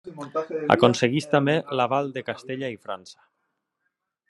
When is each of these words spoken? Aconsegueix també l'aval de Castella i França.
Aconsegueix 0.75 1.27
també 1.33 1.55
l'aval 1.81 2.11
de 2.17 2.25
Castella 2.31 2.73
i 2.79 2.81
França. 2.89 3.23